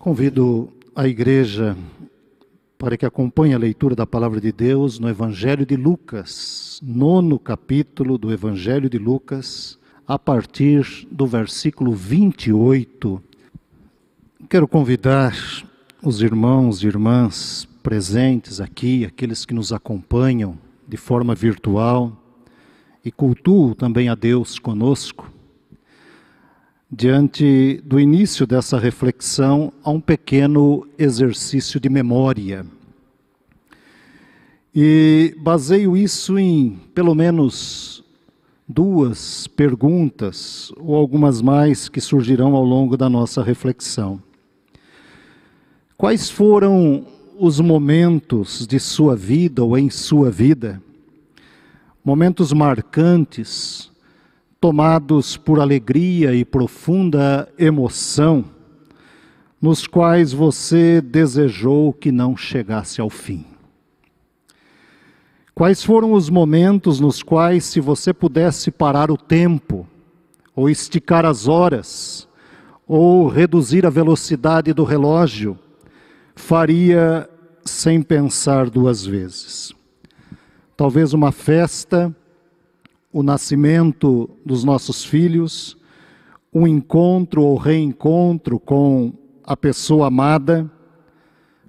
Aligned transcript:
Convido 0.00 0.72
a 0.96 1.06
igreja 1.06 1.76
para 2.78 2.96
que 2.96 3.04
acompanhe 3.04 3.52
a 3.52 3.58
leitura 3.58 3.94
da 3.94 4.06
palavra 4.06 4.40
de 4.40 4.50
Deus 4.50 4.98
no 4.98 5.10
Evangelho 5.10 5.66
de 5.66 5.76
Lucas, 5.76 6.80
nono 6.82 7.38
capítulo 7.38 8.16
do 8.16 8.32
Evangelho 8.32 8.88
de 8.88 8.96
Lucas, 8.96 9.78
a 10.08 10.18
partir 10.18 11.06
do 11.10 11.26
versículo 11.26 11.92
28. 11.92 13.22
Quero 14.48 14.66
convidar 14.66 15.36
os 16.02 16.22
irmãos 16.22 16.82
e 16.82 16.86
irmãs 16.86 17.68
presentes 17.82 18.58
aqui, 18.58 19.04
aqueles 19.04 19.44
que 19.44 19.52
nos 19.52 19.70
acompanham 19.70 20.56
de 20.88 20.96
forma 20.96 21.34
virtual 21.34 22.16
e 23.04 23.12
cultuam 23.12 23.74
também 23.74 24.08
a 24.08 24.14
Deus 24.14 24.58
conosco, 24.58 25.30
diante 26.90 27.80
do 27.84 28.00
início 28.00 28.46
dessa 28.46 28.78
reflexão, 28.78 29.72
a 29.84 29.90
um 29.90 30.00
pequeno 30.00 30.86
exercício 30.98 31.78
de 31.78 31.88
memória. 31.88 32.66
E 34.74 35.34
baseio 35.38 35.96
isso 35.96 36.38
em 36.38 36.80
pelo 36.92 37.14
menos 37.14 38.02
duas 38.68 39.46
perguntas, 39.46 40.72
ou 40.76 40.96
algumas 40.96 41.40
mais 41.40 41.88
que 41.88 42.00
surgirão 42.00 42.54
ao 42.54 42.64
longo 42.64 42.96
da 42.96 43.08
nossa 43.08 43.42
reflexão. 43.42 44.20
Quais 45.96 46.30
foram 46.30 47.06
os 47.38 47.60
momentos 47.60 48.66
de 48.66 48.78
sua 48.78 49.16
vida 49.16 49.62
ou 49.64 49.78
em 49.78 49.90
sua 49.90 50.30
vida, 50.30 50.82
momentos 52.04 52.52
marcantes, 52.52 53.89
tomados 54.60 55.38
por 55.38 55.58
alegria 55.58 56.34
e 56.34 56.44
profunda 56.44 57.48
emoção, 57.58 58.44
nos 59.60 59.86
quais 59.86 60.32
você 60.32 61.00
desejou 61.00 61.92
que 61.94 62.12
não 62.12 62.36
chegasse 62.36 63.00
ao 63.00 63.08
fim? 63.08 63.46
Quais 65.54 65.82
foram 65.82 66.12
os 66.12 66.28
momentos 66.28 67.00
nos 67.00 67.22
quais, 67.22 67.64
se 67.64 67.80
você 67.80 68.12
pudesse 68.12 68.70
parar 68.70 69.10
o 69.10 69.16
tempo, 69.16 69.86
ou 70.54 70.68
esticar 70.68 71.24
as 71.24 71.48
horas, 71.48 72.28
ou 72.86 73.28
reduzir 73.28 73.86
a 73.86 73.90
velocidade 73.90 74.72
do 74.72 74.84
relógio, 74.84 75.58
faria 76.34 77.28
sem 77.64 78.02
pensar 78.02 78.68
duas 78.68 79.04
vezes? 79.04 79.72
Talvez 80.76 81.12
uma 81.12 81.32
festa 81.32 82.14
o 83.12 83.22
nascimento 83.22 84.30
dos 84.44 84.62
nossos 84.62 85.04
filhos, 85.04 85.76
um 86.52 86.66
encontro 86.66 87.42
ou 87.42 87.56
reencontro 87.56 88.58
com 88.58 89.12
a 89.44 89.56
pessoa 89.56 90.06
amada, 90.06 90.70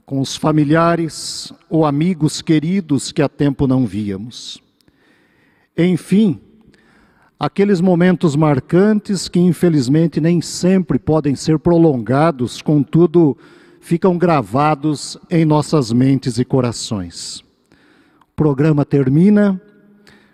com 0.06 0.19
os 0.19 0.36
familiares 0.36 1.53
ou 1.69 1.86
amigos 1.86 2.42
queridos 2.42 3.12
que 3.12 3.22
há 3.22 3.30
tempo 3.30 3.66
não 3.66 3.86
víamos. 3.86 4.62
Enfim, 5.78 6.39
aqueles 7.39 7.81
momentos 7.81 8.36
marcantes 8.36 9.28
que 9.28 9.39
infelizmente 9.39 10.19
nem 10.19 10.42
sempre 10.42 11.00
podem 11.00 11.36
ser 11.36 11.58
prolongados, 11.58 12.62
contudo, 12.62 13.38
ficam 13.80 14.17
gravados 14.17 15.17
em 15.30 15.44
nossas 15.44 15.92
mentes 15.92 16.38
e 16.38 16.45
corações. 16.45 17.39
O 17.39 18.36
programa 18.36 18.86
termina, 18.86 19.59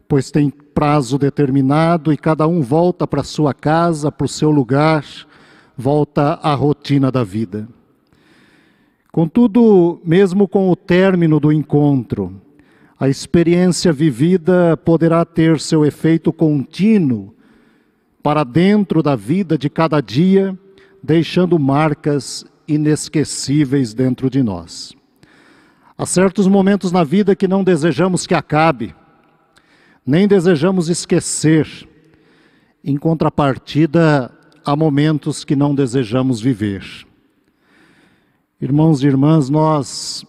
pois 0.08 0.31
tem 0.31 0.52
prazo 0.78 1.17
determinado 1.17 2.14
e 2.14 2.17
cada 2.17 2.47
um 2.47 2.61
volta 2.61 3.08
para 3.08 3.23
sua 3.23 3.52
casa, 3.52 4.11
para 4.11 4.25
o 4.25 4.30
seu 4.30 4.52
lugar, 4.52 5.03
volta 5.75 6.34
à 6.34 6.53
rotina 6.53 7.11
da 7.11 7.23
vida. 7.23 7.67
Contudo, 9.11 10.00
mesmo 10.06 10.47
com 10.47 10.69
o 10.69 10.75
término 10.75 11.39
do 11.39 11.52
encontro, 11.52 12.39
a 13.00 13.09
experiência 13.09 13.92
vivida 13.92 14.78
poderá 14.78 15.25
ter 15.25 15.59
seu 15.59 15.84
efeito 15.84 16.31
contínuo 16.31 17.34
para 18.22 18.44
dentro 18.44 19.01
da 19.01 19.16
vida 19.16 19.57
de 19.57 19.72
cada 19.72 20.00
dia, 20.00 20.56
deixando 21.01 21.57
marcas 21.57 22.46
inesquecíveis 22.68 23.96
dentro 23.96 24.30
de 24.30 24.44
nós. 24.44 24.94
Há 25.97 26.06
certos 26.06 26.47
momentos 26.47 26.91
na 26.91 27.03
vida 27.03 27.35
que 27.35 27.47
não 27.47 27.63
desejamos 27.63 28.28
que 28.28 28.35
acabe, 28.35 28.94
nem 30.07 30.25
desejamos 30.25 30.88
esquecer. 30.88 31.68
Em 32.81 32.95
contrapartida, 32.95 34.31
há 34.63 34.73
momentos 34.73 35.44
que 35.44 35.53
não 35.53 35.75
desejamos 35.75 36.40
viver. 36.40 36.81
Irmãos 38.62 39.03
e 39.03 39.07
irmãs, 39.07 39.50
nós 39.50 40.25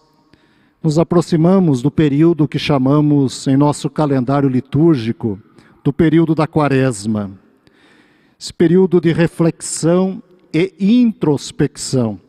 nos 0.83 0.99
aproximamos 0.99 1.81
do 1.81 1.89
período 1.89 2.47
que 2.47 2.59
chamamos 2.59 3.47
em 3.47 3.55
nosso 3.55 3.89
calendário 3.89 4.49
litúrgico 4.49 5.39
do 5.81 5.93
período 5.93 6.35
da 6.35 6.45
Quaresma. 6.45 7.31
Esse 8.37 8.53
período 8.53 8.99
de 8.99 9.13
reflexão 9.13 10.21
e 10.53 10.73
introspecção. 10.79 12.19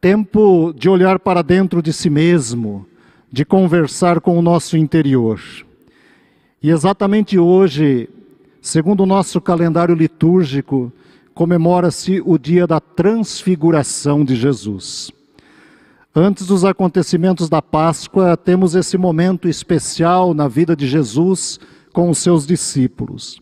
Tempo 0.00 0.72
de 0.72 0.88
olhar 0.88 1.18
para 1.18 1.42
dentro 1.42 1.82
de 1.82 1.92
si 1.92 2.08
mesmo, 2.08 2.86
de 3.30 3.44
conversar 3.44 4.20
com 4.20 4.38
o 4.38 4.42
nosso 4.42 4.76
interior. 4.76 5.40
E 6.62 6.70
exatamente 6.70 7.36
hoje, 7.36 8.08
segundo 8.60 9.02
o 9.02 9.06
nosso 9.06 9.40
calendário 9.40 9.96
litúrgico, 9.96 10.92
comemora-se 11.34 12.22
o 12.24 12.38
dia 12.38 12.68
da 12.68 12.78
transfiguração 12.78 14.24
de 14.24 14.36
Jesus. 14.36 15.10
Antes 16.14 16.46
dos 16.46 16.64
acontecimentos 16.64 17.48
da 17.48 17.60
Páscoa, 17.60 18.36
temos 18.36 18.76
esse 18.76 18.96
momento 18.96 19.48
especial 19.48 20.34
na 20.34 20.46
vida 20.46 20.76
de 20.76 20.86
Jesus 20.86 21.58
com 21.92 22.08
os 22.08 22.18
seus 22.18 22.46
discípulos. 22.46 23.40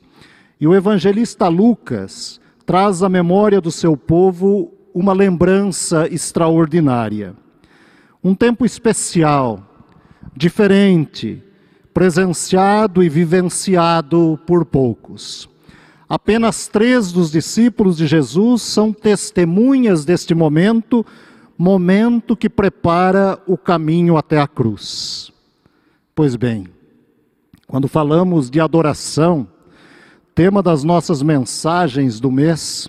E 0.58 0.66
o 0.66 0.74
evangelista 0.74 1.46
Lucas 1.46 2.40
traz 2.64 3.02
à 3.02 3.08
memória 3.10 3.60
do 3.60 3.70
seu 3.70 3.98
povo 3.98 4.72
uma 4.94 5.12
lembrança 5.12 6.08
extraordinária. 6.10 7.34
Um 8.24 8.34
tempo 8.34 8.64
especial, 8.64 9.62
diferente, 10.34 11.42
presenciado 11.92 13.02
e 13.02 13.08
vivenciado 13.08 14.38
por 14.46 14.64
poucos. 14.64 15.48
Apenas 16.08 16.66
três 16.66 17.12
dos 17.12 17.30
discípulos 17.30 17.96
de 17.96 18.06
Jesus 18.06 18.62
são 18.62 18.92
testemunhas 18.92 20.04
deste 20.04 20.34
momento, 20.34 21.06
momento 21.56 22.36
que 22.36 22.48
prepara 22.48 23.38
o 23.46 23.56
caminho 23.56 24.16
até 24.16 24.40
a 24.40 24.48
cruz. 24.48 25.30
Pois 26.14 26.34
bem, 26.34 26.66
quando 27.66 27.86
falamos 27.86 28.50
de 28.50 28.60
adoração, 28.60 29.46
tema 30.34 30.62
das 30.62 30.82
nossas 30.82 31.22
mensagens 31.22 32.18
do 32.18 32.30
mês, 32.30 32.88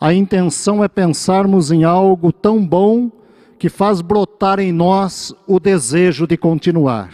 a 0.00 0.12
intenção 0.12 0.82
é 0.82 0.88
pensarmos 0.88 1.70
em 1.70 1.84
algo 1.84 2.32
tão 2.32 2.64
bom 2.66 3.10
que 3.56 3.68
faz 3.68 4.00
brotar 4.00 4.58
em 4.58 4.72
nós 4.72 5.32
o 5.46 5.60
desejo 5.60 6.26
de 6.26 6.36
continuar 6.36 7.10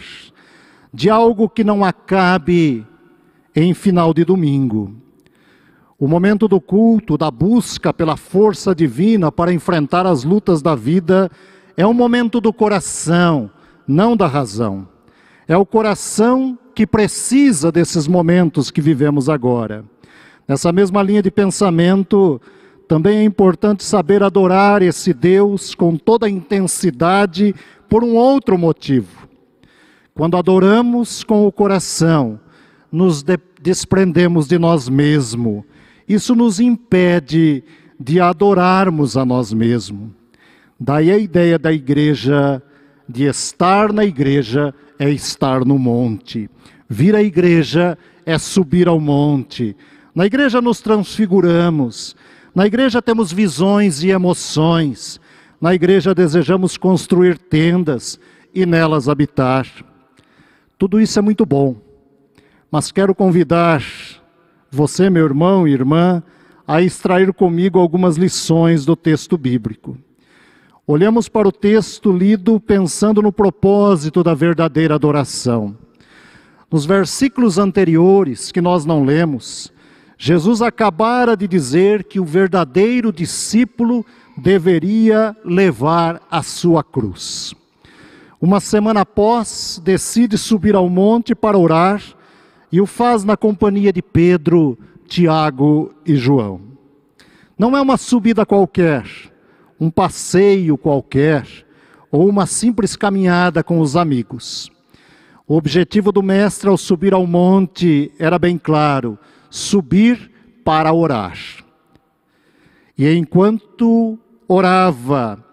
de 0.93 1.09
algo 1.09 1.49
que 1.49 1.63
não 1.63 1.83
acabe 1.83 2.85
em 3.55 3.73
final 3.73 4.13
de 4.13 4.23
domingo. 4.25 4.93
O 5.97 6.07
momento 6.07 6.47
do 6.47 6.61
culto, 6.61 7.17
da 7.17 7.29
busca 7.29 7.93
pela 7.93 8.15
força 8.15 8.73
divina 8.73 9.31
para 9.31 9.53
enfrentar 9.53 10.05
as 10.05 10.23
lutas 10.23 10.61
da 10.61 10.73
vida, 10.73 11.29
é 11.75 11.85
um 11.85 11.93
momento 11.93 12.39
do 12.39 12.53
coração, 12.53 13.49
não 13.87 14.15
da 14.15 14.25
razão. 14.25 14.87
É 15.47 15.57
o 15.57 15.65
coração 15.65 16.57
que 16.73 16.87
precisa 16.87 17.71
desses 17.71 18.07
momentos 18.07 18.71
que 18.71 18.79
vivemos 18.79 19.27
agora. 19.27 19.83
Nessa 20.47 20.71
mesma 20.71 21.03
linha 21.03 21.21
de 21.21 21.29
pensamento, 21.29 22.41
também 22.87 23.19
é 23.19 23.23
importante 23.23 23.83
saber 23.83 24.23
adorar 24.23 24.81
esse 24.81 25.13
Deus 25.13 25.75
com 25.75 25.95
toda 25.95 26.25
a 26.25 26.29
intensidade 26.29 27.53
por 27.87 28.03
um 28.03 28.15
outro 28.15 28.57
motivo. 28.57 29.28
Quando 30.19 30.35
adoramos 30.35 31.23
com 31.23 31.47
o 31.47 31.51
coração, 31.51 32.41
nos 32.91 33.23
de 33.23 33.39
desprendemos 33.61 34.49
de 34.49 34.59
nós 34.59 34.89
mesmos. 34.89 35.63
Isso 36.05 36.35
nos 36.35 36.59
impede 36.59 37.63
de 37.97 38.19
adorarmos 38.19 39.15
a 39.15 39.23
nós 39.23 39.53
mesmos. 39.53 40.09
Daí 40.77 41.09
a 41.09 41.17
ideia 41.17 41.57
da 41.57 41.71
igreja, 41.71 42.61
de 43.07 43.23
estar 43.23 43.93
na 43.93 44.03
igreja, 44.03 44.75
é 44.99 45.09
estar 45.09 45.63
no 45.63 45.79
monte. 45.79 46.49
Vir 46.89 47.15
à 47.15 47.23
igreja 47.23 47.97
é 48.25 48.37
subir 48.37 48.89
ao 48.89 48.99
monte. 48.99 49.73
Na 50.13 50.25
igreja 50.25 50.61
nos 50.61 50.81
transfiguramos. 50.81 52.13
Na 52.53 52.67
igreja 52.67 53.01
temos 53.01 53.31
visões 53.31 54.03
e 54.03 54.09
emoções. 54.09 55.17
Na 55.61 55.73
igreja 55.73 56.13
desejamos 56.13 56.75
construir 56.75 57.37
tendas 57.37 58.19
e 58.53 58.65
nelas 58.65 59.07
habitar. 59.07 59.65
Tudo 60.79 61.01
isso 61.01 61.19
é 61.19 61.21
muito 61.21 61.45
bom, 61.45 61.75
mas 62.71 62.89
quero 62.89 63.13
convidar 63.13 63.83
você, 64.71 65.09
meu 65.09 65.25
irmão 65.25 65.67
e 65.67 65.73
irmã, 65.73 66.23
a 66.65 66.81
extrair 66.81 67.33
comigo 67.33 67.77
algumas 67.77 68.15
lições 68.15 68.85
do 68.85 68.95
texto 68.95 69.37
bíblico. 69.37 69.97
olhamos 70.87 71.27
para 71.27 71.49
o 71.49 71.51
texto 71.51 72.13
lido 72.13 72.61
pensando 72.61 73.21
no 73.21 73.29
propósito 73.29 74.23
da 74.23 74.33
verdadeira 74.33 74.95
adoração. 74.95 75.75
Nos 76.71 76.85
versículos 76.85 77.57
anteriores, 77.57 78.49
que 78.49 78.61
nós 78.61 78.85
não 78.85 79.03
lemos, 79.03 79.73
Jesus 80.17 80.61
acabara 80.61 81.35
de 81.35 81.45
dizer 81.45 82.05
que 82.05 82.21
o 82.21 82.25
verdadeiro 82.25 83.11
discípulo 83.11 84.05
deveria 84.37 85.35
levar 85.43 86.21
a 86.31 86.41
sua 86.41 86.85
cruz. 86.85 87.53
Uma 88.41 88.61
semana 88.61 89.01
após, 89.01 89.81
decide 89.83 90.37
subir 90.37 90.73
ao 90.73 90.87
monte 90.89 91.35
para 91.35 91.57
orar 91.57 92.01
e 92.71 92.79
o 92.79 92.85
faz 92.85 93.25
na 93.25 93.35
companhia 93.35 93.91
de 93.91 94.01
Pedro, 94.01 94.77
Tiago 95.07 95.93
e 96.05 96.15
João. 96.15 96.61
Não 97.57 97.75
é 97.75 97.81
uma 97.81 97.97
subida 97.97 98.45
qualquer, 98.45 99.03
um 99.77 99.89
passeio 99.89 100.77
qualquer 100.77 101.45
ou 102.09 102.29
uma 102.29 102.45
simples 102.45 102.95
caminhada 102.95 103.61
com 103.61 103.81
os 103.81 103.97
amigos. 103.97 104.71
O 105.45 105.57
objetivo 105.57 106.09
do 106.09 106.23
mestre 106.23 106.69
ao 106.69 106.77
subir 106.77 107.13
ao 107.13 107.27
monte 107.27 108.09
era 108.17 108.39
bem 108.39 108.57
claro: 108.57 109.19
subir 109.49 110.31
para 110.63 110.93
orar. 110.93 111.37
E 112.97 113.11
enquanto 113.13 114.17
orava, 114.47 115.43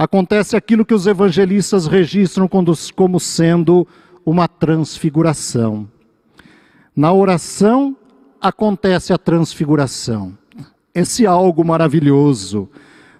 acontece 0.00 0.56
aquilo 0.56 0.82
que 0.82 0.94
os 0.94 1.06
evangelistas 1.06 1.86
registram 1.86 2.48
como 2.48 3.20
sendo 3.20 3.86
uma 4.24 4.48
transfiguração. 4.48 5.86
Na 6.96 7.12
oração 7.12 7.94
acontece 8.40 9.12
a 9.12 9.18
transfiguração. 9.18 10.32
Esse 10.94 11.26
algo 11.26 11.62
maravilhoso. 11.62 12.66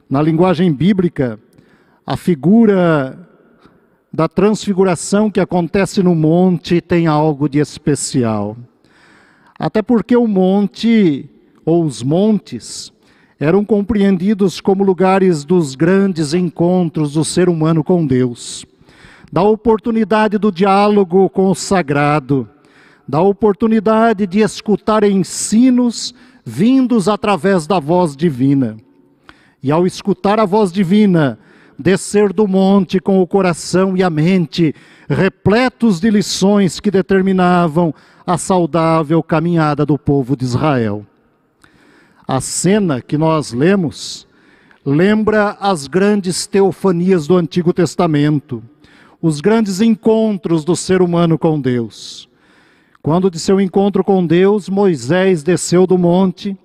Na 0.09 0.23
linguagem 0.23 0.73
bíblica, 0.73 1.39
a 2.07 2.17
figura 2.17 3.29
da 4.11 4.27
transfiguração 4.27 5.31
que 5.31 5.39
acontece 5.39 6.03
no 6.03 6.15
monte 6.15 6.81
tem 6.81 7.07
algo 7.07 7.47
de 7.47 7.59
especial. 7.59 8.57
Até 9.59 9.83
porque 9.83 10.17
o 10.17 10.27
monte, 10.27 11.29
ou 11.63 11.85
os 11.85 12.03
montes, 12.03 12.91
eram 13.41 13.65
compreendidos 13.65 14.61
como 14.61 14.85
lugares 14.85 15.45
dos 15.45 15.75
grandes 15.75 16.35
encontros 16.35 17.15
do 17.15 17.25
ser 17.25 17.49
humano 17.49 17.83
com 17.83 18.07
Deus, 18.07 18.67
da 19.33 19.43
oportunidade 19.43 20.37
do 20.37 20.53
diálogo 20.53 21.31
com 21.31 21.51
o 21.51 21.55
sagrado, 21.55 22.47
da 23.09 23.23
oportunidade 23.23 24.27
de 24.27 24.41
escutar 24.41 25.03
ensinos 25.05 26.15
vindos 26.45 27.09
através 27.09 27.67
da 27.67 27.81
voz 27.81 28.15
divina. 28.15 28.77
E 29.63 29.73
ao 29.73 29.87
escutar 29.87 30.39
a 30.39 30.45
voz 30.45 30.71
divina, 30.71 31.39
descer 31.79 32.35
do 32.35 32.47
monte 32.47 33.01
com 33.01 33.23
o 33.23 33.27
coração 33.27 33.97
e 33.97 34.03
a 34.03 34.11
mente 34.11 34.75
repletos 35.09 35.99
de 35.99 36.11
lições 36.11 36.79
que 36.79 36.91
determinavam 36.91 37.95
a 38.27 38.37
saudável 38.37 39.23
caminhada 39.23 39.87
do 39.87 39.99
povo 39.99 40.37
de 40.37 40.45
Israel. 40.45 41.07
A 42.33 42.41
cena 42.41 43.03
que 43.03 43.19
nós 43.19 43.53
lemos 43.53 44.25
lembra 44.87 45.57
as 45.59 45.89
grandes 45.89 46.47
teofanias 46.47 47.27
do 47.27 47.37
Antigo 47.37 47.73
Testamento, 47.73 48.63
os 49.21 49.41
grandes 49.41 49.81
encontros 49.81 50.65
do 50.65 50.77
ser 50.77 51.03
humano 51.03 51.37
com 51.37 51.61
Deus. 51.61 52.29
Quando 53.03 53.33
de 53.33 53.41
seu 53.41 53.61
encontro 53.61 54.05
com 54.05 54.25
Deus, 54.25 54.69
Moisés 54.69 55.43
desceu 55.43 55.89
do 55.89 55.99
monte 55.99 56.57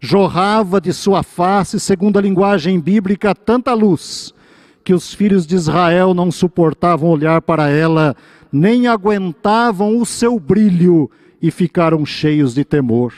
jorrava 0.00 0.80
de 0.80 0.92
sua 0.92 1.22
face, 1.22 1.78
segundo 1.78 2.18
a 2.18 2.22
linguagem 2.22 2.80
bíblica, 2.80 3.32
tanta 3.32 3.72
luz 3.72 4.34
que 4.82 4.92
os 4.92 5.14
filhos 5.14 5.46
de 5.46 5.54
Israel 5.54 6.12
não 6.14 6.32
suportavam 6.32 7.10
olhar 7.10 7.40
para 7.42 7.68
ela, 7.68 8.16
nem 8.50 8.88
aguentavam 8.88 9.98
o 9.98 10.04
seu 10.04 10.40
brilho 10.40 11.08
e 11.40 11.48
ficaram 11.52 12.04
cheios 12.04 12.54
de 12.54 12.64
temor. 12.64 13.12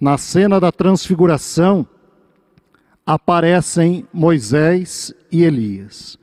Na 0.00 0.16
cena 0.16 0.60
da 0.60 0.70
transfiguração, 0.70 1.84
aparecem 3.04 4.06
Moisés 4.12 5.12
e 5.32 5.42
Elias, 5.42 6.16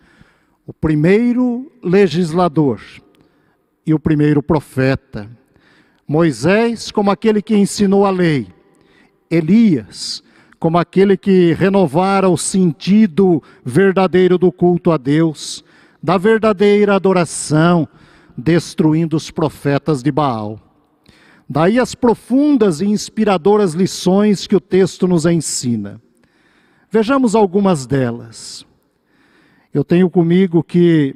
o 0.65 0.71
primeiro 0.71 1.69
legislador 1.83 2.79
e 3.85 3.93
o 3.93 3.99
primeiro 3.99 4.41
profeta. 4.41 5.29
Moisés, 6.07 6.89
como 6.89 7.11
aquele 7.11 7.41
que 7.41 7.57
ensinou 7.57 8.05
a 8.05 8.11
lei, 8.11 8.47
Elias, 9.29 10.23
como 10.57 10.77
aquele 10.77 11.17
que 11.17 11.51
renovara 11.53 12.29
o 12.29 12.37
sentido 12.37 13.43
verdadeiro 13.63 14.37
do 14.37 14.53
culto 14.53 14.91
a 14.91 14.97
Deus, 14.97 15.65
da 16.01 16.17
verdadeira 16.17 16.95
adoração, 16.95 17.85
destruindo 18.37 19.17
os 19.17 19.29
profetas 19.31 20.01
de 20.01 20.11
Baal. 20.11 20.64
Daí 21.47 21.79
as 21.79 21.93
profundas 21.93 22.81
e 22.81 22.85
inspiradoras 22.85 23.73
lições 23.73 24.47
que 24.47 24.55
o 24.55 24.59
texto 24.59 25.07
nos 25.07 25.25
ensina. 25.25 26.01
Vejamos 26.89 27.35
algumas 27.35 27.85
delas. 27.85 28.65
Eu 29.73 29.83
tenho 29.83 30.09
comigo 30.09 30.63
que 30.63 31.15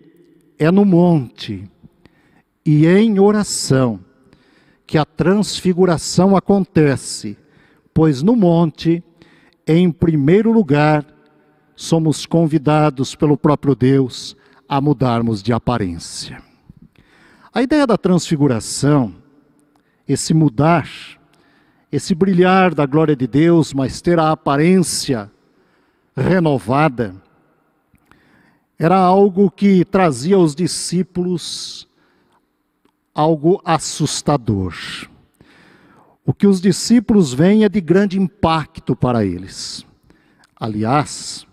é 0.57 0.69
no 0.69 0.85
monte 0.85 1.69
e 2.65 2.85
em 2.85 3.19
oração 3.19 3.99
que 4.85 4.97
a 4.97 5.05
transfiguração 5.05 6.35
acontece 6.35 7.37
pois 7.99 8.23
no 8.23 8.33
monte, 8.33 9.03
em 9.67 9.91
primeiro 9.91 10.53
lugar, 10.53 11.05
somos 11.75 12.25
convidados 12.25 13.13
pelo 13.13 13.35
próprio 13.35 13.75
Deus 13.75 14.37
a 14.69 14.79
mudarmos 14.79 15.43
de 15.43 15.51
aparência. 15.51 16.41
A 17.53 17.61
ideia 17.61 17.85
da 17.85 17.97
transfiguração, 17.97 19.13
esse 20.09 20.33
mudar, 20.33 20.89
esse 21.91 22.15
brilhar 22.15 22.73
da 22.73 22.87
glória 22.87 23.15
de 23.15 23.27
Deus, 23.27 23.75
mas 23.75 24.01
ter 24.01 24.17
a 24.17 24.31
aparência 24.31 25.31
renovada, 26.17 27.15
era 28.79 28.97
algo 28.97 29.51
que 29.51 29.85
trazia 29.85 30.35
aos 30.35 30.55
discípulos 30.55 31.87
algo 33.13 33.61
assustador. 33.63 34.73
O 36.25 36.33
que 36.33 36.47
os 36.47 36.61
discípulos 36.61 37.33
veem 37.33 37.63
é 37.63 37.69
de 37.69 37.81
grande 37.81 38.19
impacto 38.19 38.95
para 38.95 39.25
eles. 39.25 39.85
Aliás, 40.55 41.45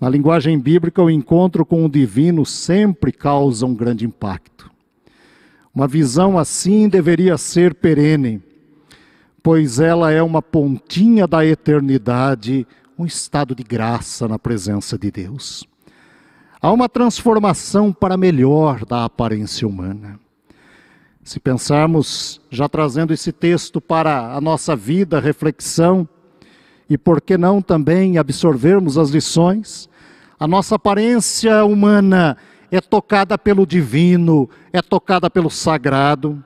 na 0.00 0.08
linguagem 0.08 0.58
bíblica, 0.58 1.02
o 1.02 1.10
encontro 1.10 1.64
com 1.64 1.84
o 1.84 1.88
divino 1.88 2.44
sempre 2.44 3.12
causa 3.12 3.64
um 3.64 3.74
grande 3.74 4.04
impacto. 4.04 4.73
Uma 5.74 5.88
visão 5.88 6.38
assim 6.38 6.88
deveria 6.88 7.36
ser 7.36 7.74
perene, 7.74 8.40
pois 9.42 9.80
ela 9.80 10.12
é 10.12 10.22
uma 10.22 10.40
pontinha 10.40 11.26
da 11.26 11.44
eternidade, 11.44 12.64
um 12.96 13.04
estado 13.04 13.56
de 13.56 13.64
graça 13.64 14.28
na 14.28 14.38
presença 14.38 14.96
de 14.96 15.10
Deus. 15.10 15.66
Há 16.62 16.70
uma 16.70 16.88
transformação 16.88 17.92
para 17.92 18.16
melhor 18.16 18.86
da 18.86 19.04
aparência 19.04 19.66
humana. 19.66 20.18
Se 21.24 21.40
pensarmos, 21.40 22.40
já 22.50 22.68
trazendo 22.68 23.12
esse 23.12 23.32
texto 23.32 23.80
para 23.80 24.32
a 24.32 24.40
nossa 24.40 24.76
vida, 24.76 25.18
reflexão, 25.18 26.08
e 26.88 26.96
por 26.96 27.20
que 27.20 27.36
não 27.36 27.60
também 27.60 28.16
absorvermos 28.16 28.96
as 28.96 29.10
lições, 29.10 29.88
a 30.38 30.46
nossa 30.46 30.76
aparência 30.76 31.64
humana 31.64 32.36
é 32.76 32.80
tocada 32.80 33.38
pelo 33.38 33.64
divino, 33.64 34.50
é 34.72 34.82
tocada 34.82 35.30
pelo 35.30 35.48
sagrado. 35.48 36.44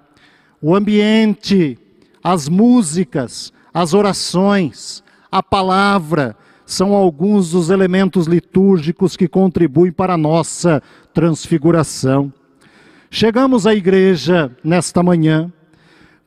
O 0.60 0.74
ambiente, 0.74 1.78
as 2.22 2.50
músicas, 2.50 3.50
as 3.72 3.94
orações, 3.94 5.02
a 5.32 5.42
palavra, 5.42 6.36
são 6.66 6.92
alguns 6.92 7.52
dos 7.52 7.70
elementos 7.70 8.26
litúrgicos 8.26 9.16
que 9.16 9.26
contribuem 9.26 9.90
para 9.90 10.14
a 10.14 10.18
nossa 10.18 10.82
transfiguração. 11.14 12.30
Chegamos 13.10 13.66
à 13.66 13.74
igreja 13.74 14.54
nesta 14.62 15.02
manhã, 15.02 15.50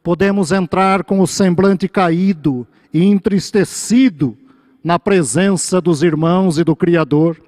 podemos 0.02 0.52
entrar 0.52 1.04
com 1.04 1.20
o 1.20 1.28
semblante 1.28 1.88
caído 1.88 2.66
e 2.92 3.04
entristecido 3.04 4.36
na 4.84 4.98
presença 4.98 5.80
dos 5.80 6.02
irmãos 6.02 6.58
e 6.58 6.64
do 6.64 6.76
Criador, 6.76 7.40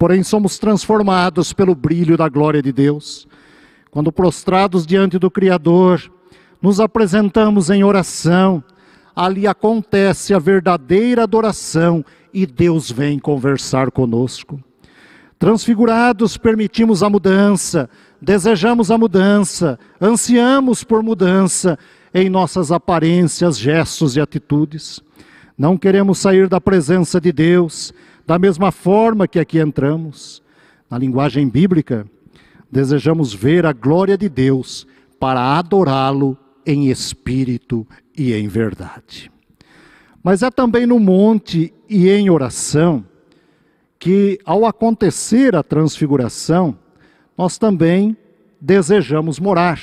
porém 0.00 0.22
somos 0.22 0.58
transformados 0.58 1.52
pelo 1.52 1.74
brilho 1.74 2.16
da 2.16 2.26
glória 2.26 2.62
de 2.62 2.72
Deus. 2.72 3.28
Quando 3.90 4.10
prostrados 4.10 4.86
diante 4.86 5.18
do 5.18 5.30
Criador, 5.30 6.10
nos 6.62 6.80
apresentamos 6.80 7.68
em 7.68 7.84
oração, 7.84 8.64
ali 9.14 9.46
acontece 9.46 10.32
a 10.32 10.38
verdadeira 10.38 11.24
adoração 11.24 12.02
e 12.32 12.46
Deus 12.46 12.90
vem 12.90 13.18
conversar 13.18 13.90
conosco. 13.90 14.58
Transfigurados, 15.38 16.38
permitimos 16.38 17.02
a 17.02 17.10
mudança, 17.10 17.90
desejamos 18.22 18.90
a 18.90 18.96
mudança, 18.96 19.78
ansiamos 20.00 20.82
por 20.82 21.02
mudança 21.02 21.78
em 22.14 22.30
nossas 22.30 22.72
aparências, 22.72 23.58
gestos 23.58 24.16
e 24.16 24.20
atitudes. 24.20 25.02
Não 25.60 25.76
queremos 25.76 26.16
sair 26.16 26.48
da 26.48 26.58
presença 26.58 27.20
de 27.20 27.30
Deus, 27.30 27.92
Da 28.26 28.38
mesma 28.38 28.72
forma 28.72 29.28
que 29.28 29.38
aqui 29.38 29.58
entramos, 29.58 30.42
na 30.88 30.96
linguagem 30.96 31.48
bíblica, 31.48 32.06
desejamos 32.70 33.34
ver 33.34 33.66
a 33.66 33.72
glória 33.74 34.16
de 34.16 34.28
Deus 34.28 34.86
para 35.18 35.58
adorá-lo 35.58 36.38
em 36.64 36.88
espírito 36.88 37.86
e 38.16 38.32
em 38.32 38.48
verdade. 38.48 39.30
Mas 40.22 40.42
é 40.42 40.50
também 40.50 40.86
no 40.86 40.98
monte 40.98 41.74
e 41.88 42.08
em 42.08 42.30
oração 42.30 43.04
que, 43.98 44.38
ao 44.46 44.64
acontecer 44.64 45.54
a 45.54 45.62
transfiguração, 45.62 46.78
nós 47.36 47.58
também 47.58 48.16
desejamos 48.58 49.38
morar. 49.38 49.78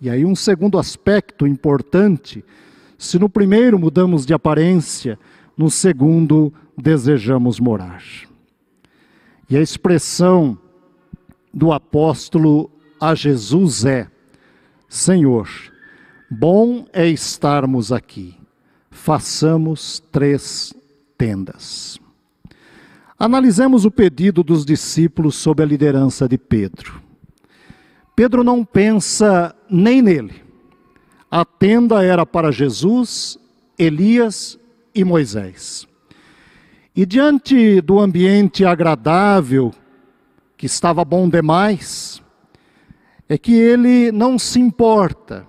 E 0.00 0.10
aí, 0.10 0.24
um 0.24 0.34
segundo 0.34 0.76
aspecto 0.76 1.46
importante: 1.46 2.42
se 2.98 3.16
no 3.16 3.30
primeiro 3.30 3.78
mudamos 3.78 4.26
de 4.26 4.34
aparência, 4.34 5.16
no 5.56 5.70
segundo 5.70 6.52
desejamos 6.76 7.60
morar. 7.60 8.02
E 9.48 9.56
a 9.56 9.60
expressão 9.60 10.58
do 11.54 11.72
apóstolo 11.72 12.70
a 13.00 13.14
Jesus 13.14 13.84
é: 13.84 14.08
Senhor, 14.88 15.48
bom 16.28 16.84
é 16.92 17.08
estarmos 17.08 17.92
aqui, 17.92 18.36
façamos 18.90 20.02
três 20.10 20.74
tendas. 21.16 22.00
Analisemos 23.16 23.84
o 23.84 23.90
pedido 23.90 24.42
dos 24.42 24.64
discípulos 24.64 25.36
sob 25.36 25.62
a 25.62 25.66
liderança 25.66 26.28
de 26.28 26.36
Pedro. 26.36 27.00
Pedro 28.14 28.42
não 28.42 28.64
pensa 28.64 29.54
nem 29.70 30.02
nele. 30.02 30.47
A 31.30 31.44
tenda 31.44 32.02
era 32.02 32.24
para 32.24 32.50
Jesus, 32.50 33.38
Elias 33.78 34.58
e 34.94 35.04
Moisés. 35.04 35.86
E 36.96 37.04
diante 37.04 37.80
do 37.80 38.00
ambiente 38.00 38.64
agradável, 38.64 39.72
que 40.56 40.66
estava 40.66 41.04
bom 41.04 41.28
demais, 41.28 42.22
é 43.28 43.36
que 43.36 43.54
ele 43.54 44.10
não 44.10 44.38
se 44.38 44.58
importa 44.58 45.46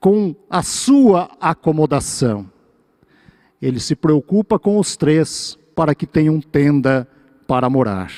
com 0.00 0.34
a 0.50 0.62
sua 0.62 1.30
acomodação. 1.40 2.50
Ele 3.60 3.78
se 3.78 3.94
preocupa 3.94 4.58
com 4.58 4.76
os 4.76 4.96
três 4.96 5.56
para 5.76 5.94
que 5.94 6.04
tenham 6.04 6.40
tenda 6.40 7.06
para 7.46 7.70
morar. 7.70 8.10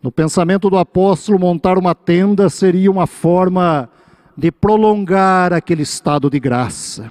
No 0.00 0.12
pensamento 0.12 0.70
do 0.70 0.78
apóstolo, 0.78 1.38
montar 1.38 1.76
uma 1.76 1.94
tenda 1.94 2.48
seria 2.48 2.90
uma 2.90 3.06
forma 3.06 3.90
de 4.36 4.50
prolongar 4.50 5.52
aquele 5.52 5.82
estado 5.82 6.30
de 6.30 6.40
graça. 6.40 7.10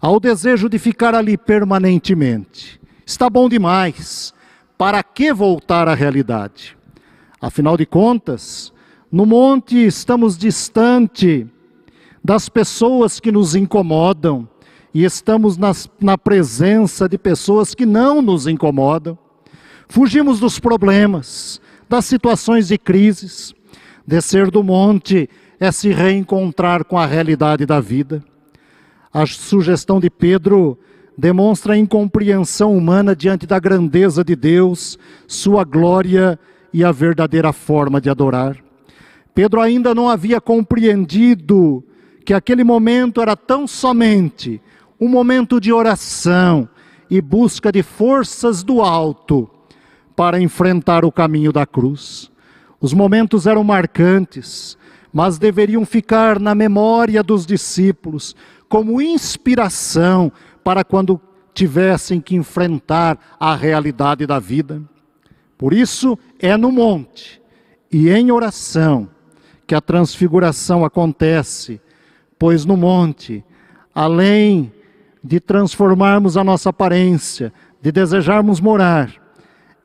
Ao 0.00 0.18
desejo 0.18 0.68
de 0.68 0.78
ficar 0.78 1.14
ali 1.14 1.36
permanentemente. 1.36 2.80
Está 3.04 3.28
bom 3.28 3.48
demais. 3.48 4.32
Para 4.78 5.02
que 5.02 5.32
voltar 5.32 5.88
à 5.88 5.94
realidade? 5.94 6.76
Afinal 7.40 7.76
de 7.76 7.84
contas, 7.84 8.72
no 9.10 9.26
monte 9.26 9.76
estamos 9.76 10.38
distante 10.38 11.46
das 12.22 12.48
pessoas 12.48 13.18
que 13.18 13.32
nos 13.32 13.54
incomodam 13.54 14.48
e 14.92 15.04
estamos 15.04 15.56
nas, 15.56 15.90
na 16.00 16.18
presença 16.18 17.08
de 17.08 17.16
pessoas 17.16 17.74
que 17.74 17.86
não 17.86 18.20
nos 18.20 18.46
incomodam. 18.46 19.18
Fugimos 19.88 20.38
dos 20.38 20.60
problemas, 20.60 21.60
das 21.88 22.04
situações 22.04 22.68
de 22.68 22.78
crises. 22.78 23.54
Descer 24.06 24.50
do 24.50 24.62
monte 24.62 25.28
é 25.60 25.70
se 25.70 25.90
reencontrar 25.90 26.86
com 26.86 26.98
a 26.98 27.04
realidade 27.04 27.66
da 27.66 27.78
vida. 27.80 28.24
A 29.12 29.26
sugestão 29.26 30.00
de 30.00 30.08
Pedro 30.08 30.78
demonstra 31.18 31.74
a 31.74 31.76
incompreensão 31.76 32.74
humana 32.74 33.14
diante 33.14 33.46
da 33.46 33.58
grandeza 33.58 34.24
de 34.24 34.34
Deus, 34.34 34.98
sua 35.28 35.62
glória 35.62 36.40
e 36.72 36.82
a 36.82 36.90
verdadeira 36.90 37.52
forma 37.52 38.00
de 38.00 38.08
adorar. 38.08 38.56
Pedro 39.34 39.60
ainda 39.60 39.94
não 39.94 40.08
havia 40.08 40.40
compreendido 40.40 41.84
que 42.24 42.32
aquele 42.32 42.64
momento 42.64 43.20
era 43.20 43.36
tão 43.36 43.66
somente 43.66 44.60
um 44.98 45.08
momento 45.08 45.60
de 45.60 45.72
oração 45.72 46.68
e 47.10 47.20
busca 47.20 47.70
de 47.70 47.82
forças 47.82 48.62
do 48.62 48.80
alto 48.80 49.48
para 50.16 50.40
enfrentar 50.40 51.04
o 51.04 51.12
caminho 51.12 51.52
da 51.52 51.66
cruz. 51.66 52.30
Os 52.80 52.94
momentos 52.94 53.46
eram 53.46 53.64
marcantes, 53.64 54.78
mas 55.12 55.38
deveriam 55.38 55.84
ficar 55.84 56.38
na 56.38 56.54
memória 56.54 57.22
dos 57.22 57.44
discípulos 57.44 58.34
como 58.68 59.02
inspiração 59.02 60.30
para 60.62 60.84
quando 60.84 61.20
tivessem 61.52 62.20
que 62.20 62.36
enfrentar 62.36 63.18
a 63.38 63.54
realidade 63.54 64.26
da 64.26 64.38
vida. 64.38 64.80
Por 65.58 65.72
isso, 65.72 66.18
é 66.38 66.56
no 66.56 66.70
monte 66.70 67.42
e 67.92 68.08
em 68.08 68.30
oração 68.30 69.08
que 69.66 69.74
a 69.74 69.80
transfiguração 69.80 70.84
acontece, 70.84 71.80
pois 72.38 72.64
no 72.64 72.76
monte, 72.76 73.44
além 73.94 74.72
de 75.22 75.38
transformarmos 75.38 76.36
a 76.36 76.44
nossa 76.44 76.70
aparência, 76.70 77.52
de 77.82 77.92
desejarmos 77.92 78.60
morar, 78.60 79.12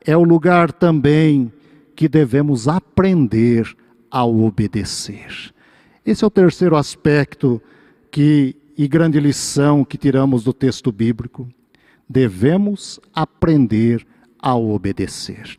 é 0.04 0.16
o 0.16 0.22
lugar 0.22 0.72
também 0.72 1.52
que 1.94 2.08
devemos 2.08 2.68
aprender 2.68 3.76
a 4.10 4.24
obedecer. 4.24 5.52
Esse 6.04 6.24
é 6.24 6.26
o 6.26 6.30
terceiro 6.30 6.76
aspecto 6.76 7.60
que 8.10 8.56
e 8.78 8.86
grande 8.86 9.18
lição 9.18 9.84
que 9.84 9.96
tiramos 9.96 10.44
do 10.44 10.52
texto 10.52 10.92
bíblico. 10.92 11.48
Devemos 12.08 13.00
aprender 13.14 14.06
a 14.38 14.54
obedecer. 14.54 15.58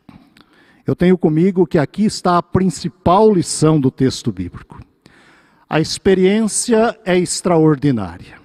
Eu 0.86 0.96
tenho 0.96 1.18
comigo 1.18 1.66
que 1.66 1.78
aqui 1.78 2.06
está 2.06 2.38
a 2.38 2.44
principal 2.44 3.34
lição 3.34 3.80
do 3.80 3.92
texto 3.92 4.32
bíblico. 4.32 4.80
A 5.70 5.82
experiência 5.82 6.98
é 7.04 7.18
extraordinária. 7.18 8.40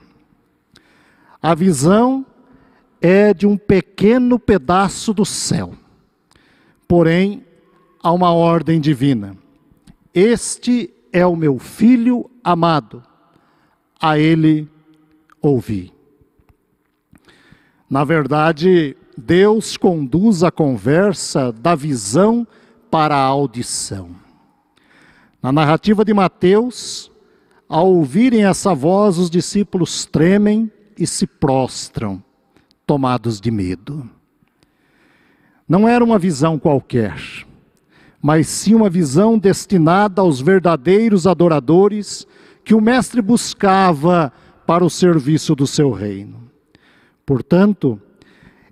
A 1.40 1.54
visão 1.54 2.26
é 3.00 3.32
de 3.32 3.46
um 3.46 3.56
pequeno 3.56 4.38
pedaço 4.38 5.12
do 5.12 5.24
céu 5.24 5.74
porém, 6.92 7.42
há 8.02 8.12
uma 8.12 8.34
ordem 8.34 8.78
divina. 8.78 9.34
Este 10.14 10.92
é 11.12 11.24
o 11.26 11.34
meu 11.34 11.58
filho 11.58 12.30
amado, 12.44 13.02
a 14.00 14.18
ele 14.18 14.68
ouvi. 15.40 15.92
Na 17.88 18.04
verdade, 18.04 18.96
Deus 19.16 19.76
conduz 19.76 20.42
a 20.42 20.50
conversa 20.50 21.52
da 21.52 21.74
visão 21.74 22.46
para 22.90 23.16
a 23.16 23.22
audição. 23.22 24.10
Na 25.42 25.50
narrativa 25.50 26.04
de 26.04 26.14
Mateus, 26.14 27.10
ao 27.68 27.90
ouvirem 27.90 28.44
essa 28.44 28.74
voz, 28.74 29.18
os 29.18 29.30
discípulos 29.30 30.04
tremem 30.04 30.70
e 30.98 31.06
se 31.06 31.26
prostram, 31.26 32.22
tomados 32.86 33.40
de 33.40 33.50
medo. 33.50 34.08
Não 35.68 35.88
era 35.88 36.04
uma 36.04 36.18
visão 36.18 36.58
qualquer, 36.58 37.16
mas 38.22 38.46
sim 38.46 38.72
uma 38.72 38.88
visão 38.88 39.36
destinada 39.36 40.22
aos 40.22 40.40
verdadeiros 40.40 41.26
adoradores 41.26 42.24
que 42.64 42.72
o 42.72 42.80
Mestre 42.80 43.20
buscava 43.20 44.32
para 44.64 44.84
o 44.84 44.90
serviço 44.90 45.56
do 45.56 45.66
seu 45.66 45.90
reino. 45.90 46.48
Portanto, 47.26 48.00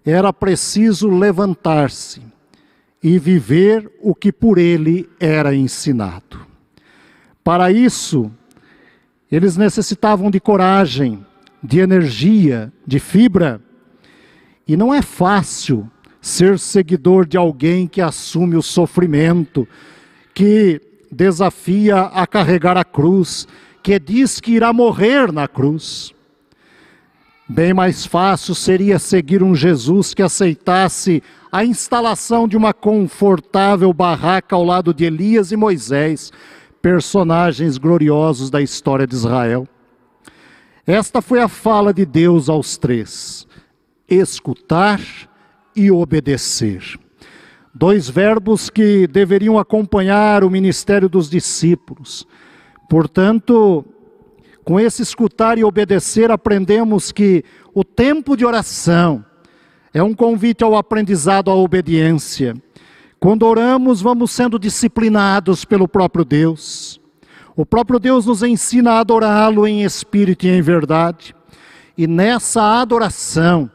era 0.04 0.32
preciso 0.32 1.08
levantar-se 1.08 2.22
e 3.02 3.18
viver 3.18 3.90
o 4.00 4.14
que 4.14 4.30
por 4.30 4.56
ele 4.56 5.08
era 5.18 5.52
ensinado. 5.52 6.46
Para 7.42 7.72
isso, 7.72 8.30
eles 9.32 9.56
necessitavam 9.56 10.30
de 10.30 10.38
coragem, 10.38 11.24
de 11.62 11.80
energia, 11.80 12.72
de 12.86 13.00
fibra, 13.00 13.60
e 14.66 14.76
não 14.76 14.94
é 14.94 15.02
fácil 15.02 15.90
ser 16.20 16.58
seguidor 16.58 17.26
de 17.26 17.36
alguém 17.36 17.86
que 17.86 18.00
assume 18.00 18.56
o 18.56 18.62
sofrimento, 18.62 19.66
que 20.34 20.80
desafia 21.10 22.02
a 22.02 22.26
carregar 22.26 22.76
a 22.76 22.84
cruz, 22.84 23.48
que 23.82 23.98
diz 23.98 24.40
que 24.40 24.52
irá 24.52 24.72
morrer 24.72 25.32
na 25.32 25.48
cruz. 25.48 26.14
Bem 27.48 27.74
mais 27.74 28.06
fácil 28.06 28.54
seria 28.54 28.98
seguir 28.98 29.42
um 29.42 29.56
Jesus 29.56 30.14
que 30.14 30.22
aceitasse 30.22 31.22
a 31.50 31.64
instalação 31.64 32.46
de 32.46 32.56
uma 32.56 32.72
confortável 32.72 33.92
barraca 33.92 34.54
ao 34.54 34.64
lado 34.64 34.94
de 34.94 35.04
Elias 35.04 35.50
e 35.50 35.56
Moisés, 35.56 36.30
personagens 36.80 37.76
gloriosos 37.76 38.50
da 38.50 38.62
história 38.62 39.06
de 39.06 39.14
Israel. 39.14 39.66
Esta 40.86 41.20
foi 41.20 41.40
a 41.40 41.48
fala 41.48 41.92
de 41.92 42.06
Deus 42.06 42.48
aos 42.48 42.76
três: 42.76 43.46
escutar 44.08 45.00
e 45.80 45.90
obedecer. 45.90 46.82
Dois 47.74 48.08
verbos 48.08 48.68
que 48.68 49.06
deveriam 49.06 49.58
acompanhar 49.58 50.44
o 50.44 50.50
ministério 50.50 51.08
dos 51.08 51.30
discípulos. 51.30 52.26
Portanto, 52.88 53.84
com 54.64 54.78
esse 54.78 55.02
escutar 55.02 55.56
e 55.56 55.64
obedecer, 55.64 56.30
aprendemos 56.30 57.12
que 57.12 57.44
o 57.72 57.82
tempo 57.82 58.36
de 58.36 58.44
oração 58.44 59.24
É 59.92 60.00
um 60.02 60.14
convite 60.14 60.62
ao 60.62 60.76
aprendizado, 60.76 61.50
à 61.50 61.54
obediência. 61.54 62.54
Quando 63.18 63.42
oramos, 63.44 64.00
vamos 64.00 64.30
sendo 64.30 64.56
disciplinados 64.56 65.64
pelo 65.64 65.88
próprio 65.88 66.24
Deus. 66.24 67.00
O 67.56 67.66
próprio 67.66 67.98
Deus 67.98 68.24
nos 68.24 68.42
ensina 68.44 68.92
a 68.92 69.00
adorá-lo 69.00 69.66
em 69.66 69.82
espírito 69.82 70.46
e 70.46 70.50
em 70.50 70.62
verdade. 70.62 71.34
E 71.98 72.06
nessa 72.06 72.80
adoração, 72.80 73.68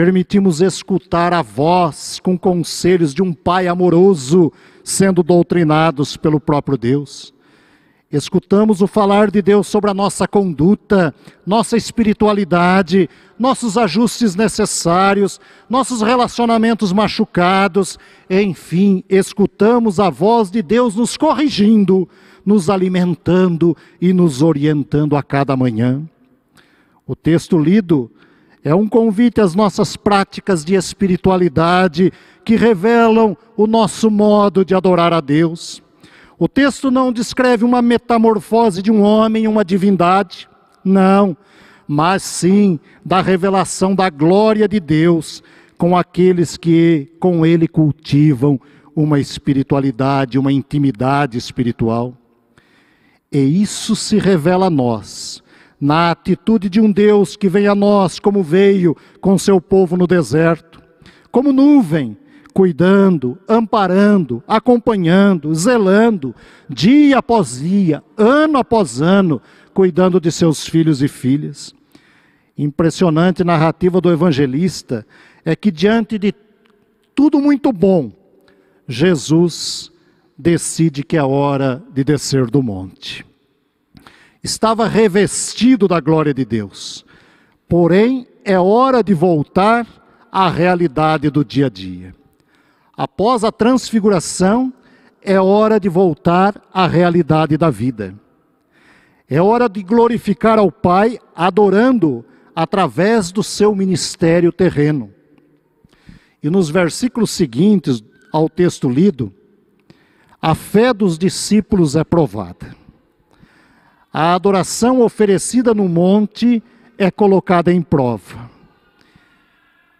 permitimos 0.00 0.62
escutar 0.62 1.34
a 1.34 1.42
voz 1.42 2.18
com 2.22 2.38
conselhos 2.38 3.12
de 3.12 3.22
um 3.22 3.34
Pai 3.34 3.68
amoroso, 3.68 4.50
sendo 4.82 5.22
doutrinados 5.22 6.16
pelo 6.16 6.40
próprio 6.40 6.78
Deus. 6.78 7.34
Escutamos 8.10 8.80
o 8.80 8.86
falar 8.86 9.30
de 9.30 9.42
Deus 9.42 9.66
sobre 9.66 9.90
a 9.90 9.94
nossa 9.94 10.26
conduta, 10.26 11.14
nossa 11.46 11.76
espiritualidade, 11.76 13.10
nossos 13.38 13.76
ajustes 13.76 14.34
necessários, 14.34 15.38
nossos 15.68 16.00
relacionamentos 16.00 16.94
machucados, 16.94 17.98
enfim, 18.30 19.04
escutamos 19.06 20.00
a 20.00 20.08
voz 20.08 20.50
de 20.50 20.62
Deus 20.62 20.96
nos 20.96 21.14
corrigindo, 21.18 22.08
nos 22.42 22.70
alimentando 22.70 23.76
e 24.00 24.14
nos 24.14 24.40
orientando 24.40 25.14
a 25.14 25.22
cada 25.22 25.54
manhã. 25.58 26.02
O 27.06 27.14
texto 27.14 27.58
lido 27.58 28.10
é 28.62 28.74
um 28.74 28.86
convite 28.86 29.40
às 29.40 29.54
nossas 29.54 29.96
práticas 29.96 30.64
de 30.64 30.74
espiritualidade 30.74 32.12
que 32.44 32.56
revelam 32.56 33.36
o 33.56 33.66
nosso 33.66 34.10
modo 34.10 34.64
de 34.64 34.74
adorar 34.74 35.12
a 35.12 35.20
Deus. 35.20 35.82
O 36.38 36.48
texto 36.48 36.90
não 36.90 37.12
descreve 37.12 37.64
uma 37.64 37.80
metamorfose 37.82 38.82
de 38.82 38.90
um 38.90 39.02
homem, 39.02 39.48
uma 39.48 39.64
divindade, 39.64 40.48
não, 40.84 41.36
mas 41.86 42.22
sim 42.22 42.78
da 43.04 43.20
revelação 43.20 43.94
da 43.94 44.08
glória 44.10 44.68
de 44.68 44.80
Deus 44.80 45.42
com 45.76 45.96
aqueles 45.96 46.56
que 46.56 47.10
com 47.18 47.44
ele 47.44 47.66
cultivam 47.66 48.60
uma 48.94 49.18
espiritualidade, 49.18 50.38
uma 50.38 50.52
intimidade 50.52 51.38
espiritual. 51.38 52.14
E 53.32 53.38
isso 53.38 53.96
se 53.96 54.18
revela 54.18 54.66
a 54.66 54.70
nós 54.70 55.42
na 55.80 56.10
atitude 56.10 56.68
de 56.68 56.80
um 56.80 56.92
Deus 56.92 57.36
que 57.36 57.48
vem 57.48 57.66
a 57.66 57.74
nós 57.74 58.18
como 58.18 58.42
veio 58.42 58.94
com 59.20 59.38
seu 59.38 59.60
povo 59.60 59.96
no 59.96 60.06
deserto, 60.06 60.82
como 61.32 61.52
nuvem, 61.52 62.16
cuidando, 62.52 63.38
amparando, 63.48 64.42
acompanhando, 64.46 65.54
zelando, 65.54 66.34
dia 66.68 67.18
após 67.18 67.60
dia, 67.60 68.02
ano 68.16 68.58
após 68.58 69.00
ano, 69.00 69.40
cuidando 69.72 70.20
de 70.20 70.30
seus 70.30 70.66
filhos 70.66 71.00
e 71.02 71.08
filhas. 71.08 71.74
Impressionante 72.58 73.42
narrativa 73.42 74.00
do 74.00 74.12
evangelista 74.12 75.06
é 75.44 75.56
que 75.56 75.70
diante 75.70 76.18
de 76.18 76.34
tudo 77.14 77.40
muito 77.40 77.72
bom, 77.72 78.12
Jesus 78.86 79.90
decide 80.36 81.02
que 81.04 81.16
é 81.16 81.22
hora 81.22 81.82
de 81.94 82.04
descer 82.04 82.46
do 82.50 82.62
monte 82.62 83.29
estava 84.42 84.86
revestido 84.86 85.86
da 85.86 86.00
glória 86.00 86.32
de 86.32 86.44
Deus. 86.44 87.04
Porém, 87.68 88.26
é 88.44 88.58
hora 88.58 89.02
de 89.02 89.14
voltar 89.14 89.86
à 90.32 90.48
realidade 90.48 91.30
do 91.30 91.44
dia 91.44 91.66
a 91.66 91.68
dia. 91.70 92.14
Após 92.96 93.44
a 93.44 93.52
transfiguração, 93.52 94.72
é 95.22 95.40
hora 95.40 95.78
de 95.78 95.88
voltar 95.88 96.60
à 96.72 96.86
realidade 96.86 97.56
da 97.56 97.70
vida. 97.70 98.14
É 99.28 99.40
hora 99.40 99.68
de 99.68 99.82
glorificar 99.82 100.58
ao 100.58 100.72
Pai, 100.72 101.18
adorando 101.34 102.24
através 102.54 103.30
do 103.30 103.42
seu 103.42 103.74
ministério 103.74 104.50
terreno. 104.50 105.12
E 106.42 106.50
nos 106.50 106.68
versículos 106.68 107.30
seguintes 107.30 108.02
ao 108.32 108.48
texto 108.48 108.88
lido, 108.88 109.32
a 110.40 110.54
fé 110.54 110.92
dos 110.92 111.18
discípulos 111.18 111.96
é 111.96 112.02
provada. 112.02 112.74
A 114.12 114.34
adoração 114.34 115.00
oferecida 115.00 115.72
no 115.72 115.88
monte 115.88 116.62
é 116.98 117.10
colocada 117.10 117.72
em 117.72 117.80
prova. 117.80 118.50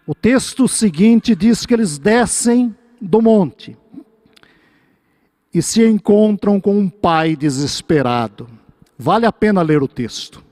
O 0.05 0.13
texto 0.13 0.67
seguinte 0.67 1.35
diz 1.35 1.65
que 1.65 1.73
eles 1.73 1.97
descem 1.97 2.75
do 2.99 3.21
monte 3.21 3.77
e 5.53 5.61
se 5.61 5.85
encontram 5.85 6.59
com 6.59 6.77
um 6.77 6.89
pai 6.89 7.35
desesperado. 7.35 8.47
Vale 8.97 9.25
a 9.25 9.31
pena 9.31 9.61
ler 9.61 9.81
o 9.81 9.87
texto. 9.87 10.43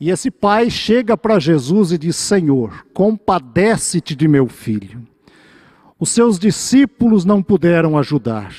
E 0.00 0.10
esse 0.10 0.30
pai 0.30 0.70
chega 0.70 1.16
para 1.16 1.38
Jesus 1.38 1.90
e 1.90 1.98
diz: 1.98 2.16
Senhor, 2.16 2.86
compadece-te 2.92 4.14
de 4.14 4.28
meu 4.28 4.46
filho. 4.46 5.02
Os 5.98 6.10
seus 6.10 6.38
discípulos 6.38 7.24
não 7.24 7.42
puderam 7.42 7.98
ajudar. 7.98 8.54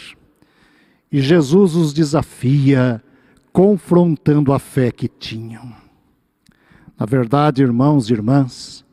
E 1.11 1.21
Jesus 1.21 1.75
os 1.75 1.93
desafia 1.93 3.01
confrontando 3.59 4.53
a 4.53 4.57
fé 4.57 4.89
que 4.89 5.09
tinham. 5.09 5.75
Na 6.97 7.05
verdade, 7.05 7.61
irmãos 7.61 8.09
e 8.09 8.13
irmãs, 8.13 8.85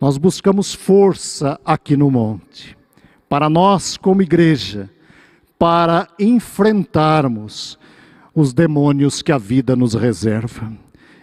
nós 0.00 0.18
buscamos 0.18 0.74
força 0.74 1.56
aqui 1.64 1.96
no 1.96 2.10
monte, 2.10 2.76
para 3.28 3.48
nós, 3.48 3.96
como 3.96 4.20
igreja, 4.20 4.90
para 5.56 6.08
enfrentarmos 6.18 7.78
os 8.34 8.52
demônios 8.52 9.22
que 9.22 9.30
a 9.30 9.38
vida 9.38 9.76
nos 9.76 9.94
reserva. 9.94 10.72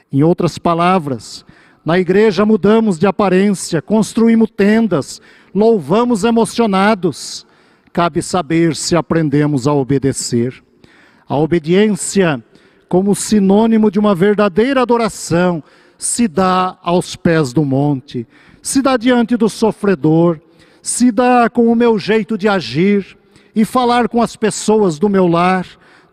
Em 0.10 0.24
outras 0.24 0.58
palavras, 0.58 1.46
na 1.84 2.00
igreja 2.00 2.46
mudamos 2.46 2.98
de 2.98 3.06
aparência, 3.06 3.82
construímos 3.82 4.52
tendas, 4.52 5.22
louvamos 5.54 6.24
emocionados. 6.24 7.46
Cabe 7.92 8.22
saber 8.22 8.74
se 8.74 8.96
aprendemos 8.96 9.68
a 9.68 9.74
obedecer. 9.74 10.64
A 11.28 11.36
obediência 11.36 12.42
como 12.90 13.16
sinônimo 13.16 13.92
de 13.92 14.00
uma 14.00 14.16
verdadeira 14.16 14.82
adoração, 14.82 15.64
se 15.98 16.28
dá 16.28 16.78
aos 16.82 17.16
pés 17.16 17.54
do 17.54 17.64
monte, 17.64 18.28
se 18.62 18.82
dá 18.82 18.98
diante 18.98 19.38
do 19.38 19.48
sofredor, 19.48 20.40
se 20.82 21.12
dá 21.12 21.50
com 21.50 21.72
o 21.72 21.76
meu 21.76 22.00
jeito 22.00 22.38
de 22.38 22.48
agir 22.48 23.16
e 23.56 23.64
falar 23.64 24.10
com 24.10 24.22
as 24.22 24.36
pessoas 24.36 24.98
do 24.98 25.08
meu 25.08 25.28
lar, 25.28 25.68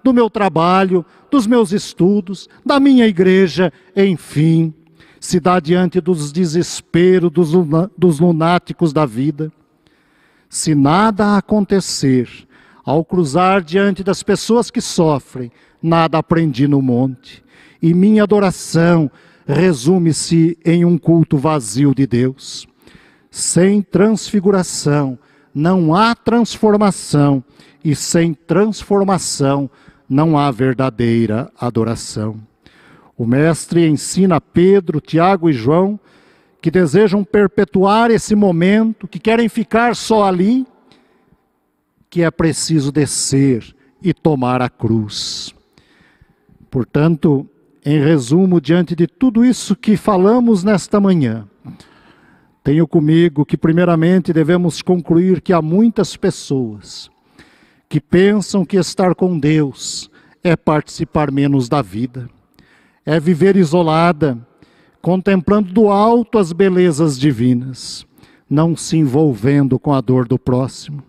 do 0.04 0.12
meu 0.12 0.28
trabalho, 0.28 1.04
dos 1.30 1.46
meus 1.46 1.72
estudos, 1.72 2.48
da 2.64 2.78
minha 2.78 3.06
igreja, 3.06 3.72
enfim, 3.96 4.74
se 5.18 5.40
dá 5.40 5.58
diante 5.58 6.00
dos 6.00 6.30
desesperos 6.30 7.30
dos, 7.30 7.50
dos 7.96 8.20
lunáticos 8.20 8.92
da 8.92 9.06
vida. 9.06 9.50
Se 10.48 10.74
nada 10.74 11.36
acontecer, 11.36 12.28
ao 12.84 13.04
cruzar 13.04 13.62
diante 13.62 14.04
das 14.04 14.22
pessoas 14.22 14.70
que 14.70 14.80
sofrem, 14.80 15.50
nada 15.86 16.18
aprendi 16.18 16.66
no 16.68 16.82
monte. 16.82 17.42
E 17.80 17.94
minha 17.94 18.22
adoração 18.22 19.10
resume-se 19.46 20.58
em 20.64 20.84
um 20.84 20.98
culto 20.98 21.38
vazio 21.38 21.94
de 21.94 22.06
Deus. 22.06 22.66
Sem 23.30 23.80
transfiguração 23.80 25.18
não 25.54 25.94
há 25.94 26.14
transformação, 26.14 27.42
e 27.82 27.94
sem 27.94 28.34
transformação 28.34 29.70
não 30.08 30.36
há 30.36 30.50
verdadeira 30.50 31.50
adoração. 31.58 32.36
O 33.16 33.24
Mestre 33.24 33.86
ensina 33.86 34.36
a 34.36 34.40
Pedro, 34.40 35.00
Tiago 35.00 35.48
e 35.48 35.52
João 35.52 35.98
que 36.66 36.70
desejam 36.70 37.22
perpetuar 37.22 38.10
esse 38.10 38.34
momento, 38.34 39.06
que 39.06 39.20
querem 39.20 39.48
ficar 39.48 39.94
só 39.94 40.24
ali, 40.24 40.66
que 42.10 42.22
é 42.22 42.30
preciso 42.30 42.90
descer 42.90 43.72
e 44.02 44.12
tomar 44.12 44.60
a 44.60 44.68
cruz. 44.68 45.54
Portanto, 46.70 47.48
em 47.84 48.00
resumo, 48.00 48.60
diante 48.60 48.96
de 48.96 49.06
tudo 49.06 49.44
isso 49.44 49.76
que 49.76 49.96
falamos 49.96 50.64
nesta 50.64 51.00
manhã, 51.00 51.46
tenho 52.64 52.86
comigo 52.88 53.46
que, 53.46 53.56
primeiramente, 53.56 54.32
devemos 54.32 54.82
concluir 54.82 55.40
que 55.40 55.52
há 55.52 55.62
muitas 55.62 56.16
pessoas 56.16 57.08
que 57.88 58.00
pensam 58.00 58.64
que 58.64 58.76
estar 58.76 59.14
com 59.14 59.38
Deus 59.38 60.10
é 60.42 60.56
participar 60.56 61.30
menos 61.30 61.68
da 61.68 61.80
vida, 61.80 62.28
é 63.04 63.20
viver 63.20 63.56
isolada, 63.56 64.36
contemplando 65.00 65.72
do 65.72 65.88
alto 65.88 66.38
as 66.38 66.52
belezas 66.52 67.16
divinas, 67.16 68.04
não 68.50 68.74
se 68.74 68.96
envolvendo 68.96 69.78
com 69.78 69.92
a 69.92 70.00
dor 70.00 70.26
do 70.26 70.36
próximo. 70.36 71.04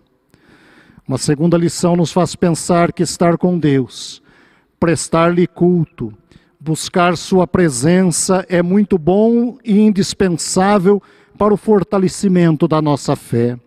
Uma 1.08 1.18
segunda 1.18 1.56
lição 1.56 1.96
nos 1.96 2.12
faz 2.12 2.36
pensar 2.36 2.92
que 2.92 3.02
estar 3.02 3.36
com 3.36 3.58
Deus 3.58 4.22
prestar-lhe 4.78 5.46
culto, 5.46 6.12
buscar 6.58 7.16
sua 7.16 7.46
presença 7.46 8.44
é 8.48 8.62
muito 8.62 8.98
bom 8.98 9.58
e 9.64 9.78
indispensável 9.78 11.02
para 11.36 11.54
o 11.54 11.56
fortalecimento 11.56 12.66
da 12.66 12.82
nossa 12.82 13.14
fé. 13.14 13.58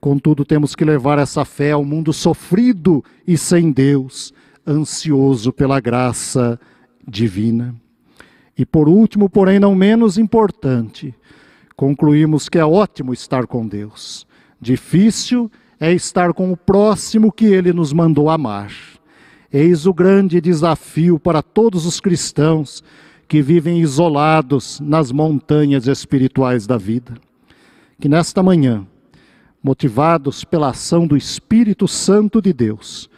Contudo, 0.00 0.44
temos 0.44 0.74
que 0.76 0.84
levar 0.84 1.18
essa 1.18 1.44
fé 1.44 1.72
ao 1.72 1.84
mundo 1.84 2.12
sofrido 2.12 3.04
e 3.26 3.36
sem 3.36 3.72
Deus, 3.72 4.32
ansioso 4.66 5.52
pela 5.52 5.80
graça 5.80 6.58
divina. 7.06 7.74
E 8.56 8.66
por 8.66 8.88
último, 8.88 9.28
porém 9.28 9.58
não 9.58 9.74
menos 9.74 10.18
importante, 10.18 11.14
concluímos 11.76 12.48
que 12.48 12.58
é 12.58 12.64
ótimo 12.64 13.12
estar 13.12 13.46
com 13.46 13.66
Deus. 13.66 14.26
Difícil 14.60 15.50
é 15.80 15.92
estar 15.92 16.32
com 16.32 16.50
o 16.52 16.56
próximo 16.56 17.32
que 17.32 17.46
ele 17.46 17.72
nos 17.72 17.92
mandou 17.92 18.28
amar. 18.28 18.97
Eis 19.50 19.86
o 19.86 19.94
grande 19.94 20.42
desafio 20.42 21.18
para 21.18 21.42
todos 21.42 21.86
os 21.86 22.00
cristãos 22.00 22.84
que 23.26 23.40
vivem 23.40 23.80
isolados 23.80 24.78
nas 24.80 25.10
montanhas 25.10 25.86
espirituais 25.86 26.66
da 26.66 26.76
vida. 26.76 27.14
Que 27.98 28.08
nesta 28.08 28.42
manhã, 28.42 28.86
motivados 29.62 30.44
pela 30.44 30.70
ação 30.70 31.06
do 31.06 31.16
Espírito 31.16 31.88
Santo 31.88 32.42
de 32.42 32.52
Deus, 32.52 33.08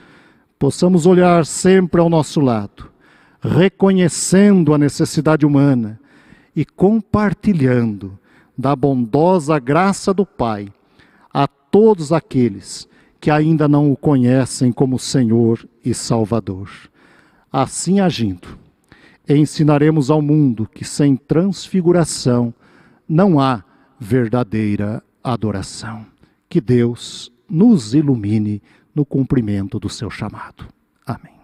possamos 0.57 1.05
olhar 1.05 1.45
sempre 1.45 2.01
ao 2.01 2.09
nosso 2.09 2.41
lado, 2.41 2.91
reconhecendo 3.41 4.73
a 4.73 4.79
necessidade 4.79 5.45
humana 5.45 5.99
e 6.55 6.65
compartilhando 6.65 8.17
da 8.57 8.77
bondosa 8.77 9.59
graça 9.59 10.15
do 10.15 10.25
Pai 10.25 10.69
a 11.33 11.49
todos 11.49 12.13
aqueles 12.13 12.89
que 13.21 13.31
ainda 13.31 13.69
não 13.69 13.93
o 13.93 13.97
conhecem 13.97 14.73
como 14.73 14.99
Senhor 14.99 15.69
e 15.85 15.93
Salvador. 15.93 16.71
Assim 17.53 18.01
agindo, 18.01 18.59
ensinaremos 19.29 20.11
ao 20.11 20.23
mundo 20.23 20.69
que 20.73 20.85
sem 20.85 21.17
transfiguração 21.17 22.55
não 23.09 23.39
há 23.39 23.63
verdadeira 23.99 25.03
adoração. 25.23 26.07
Que 26.49 26.61
Deus 26.61 27.31
nos 27.49 27.95
ilumine 27.95 28.63
no 28.95 29.05
cumprimento 29.05 29.79
do 29.79 29.89
seu 29.89 30.09
chamado. 30.11 30.67
Amém. 31.07 31.40